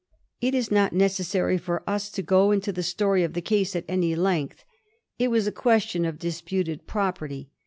It 0.41 0.55
is 0.55 0.71
not 0.71 0.93
necessary 0.93 1.59
for 1.59 1.87
us 1.87 2.09
to 2.09 2.23
go 2.23 2.49
into 2.49 2.71
the 2.71 2.81
story 2.81 3.23
of 3.23 3.33
the 3.33 3.39
case 3.41 3.75
at 3.75 3.85
any 3.87 4.15
length. 4.15 4.63
It 5.19 5.29
was 5.29 5.45
a 5.45 5.51
question 5.51 6.05
of 6.05 6.17
disputed 6.17 6.87
property. 6.87 7.51